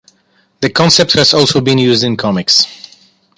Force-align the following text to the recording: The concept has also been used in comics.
The 0.61 0.71
concept 0.71 1.13
has 1.13 1.31
also 1.31 1.61
been 1.61 1.77
used 1.77 2.03
in 2.03 2.17
comics. 2.17 2.65